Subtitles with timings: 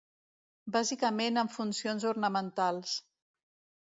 [0.75, 2.95] Bàsicament amb funcions ornamentals.